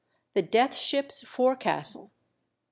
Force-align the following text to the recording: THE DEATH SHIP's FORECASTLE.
THE 0.33 0.41
DEATH 0.41 0.73
SHIP's 0.75 1.21
FORECASTLE. 1.27 2.11